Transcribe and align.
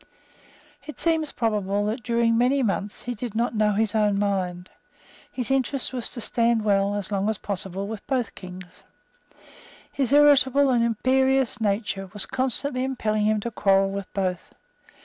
It 0.87 0.99
seems 0.99 1.31
probable 1.31 1.85
that, 1.85 2.01
during 2.01 2.35
many 2.35 2.63
months, 2.63 3.03
he 3.03 3.13
did 3.13 3.35
not 3.35 3.53
know 3.53 3.73
his 3.73 3.93
own 3.93 4.17
mind. 4.17 4.71
His 5.31 5.51
interest 5.51 5.93
was 5.93 6.09
to 6.09 6.21
stand 6.21 6.63
well, 6.65 6.95
as 6.95 7.11
long 7.11 7.29
as 7.29 7.37
possible, 7.37 7.87
with 7.87 8.07
both 8.07 8.33
Kings. 8.33 8.81
His 9.91 10.11
irritable 10.11 10.71
and 10.71 10.83
imperious 10.83 11.61
nature 11.61 12.09
was 12.13 12.25
constantly 12.25 12.83
impelling 12.83 13.25
him 13.25 13.39
to 13.41 13.51
quarrel 13.51 13.91
with 13.91 14.11
both. 14.11 14.55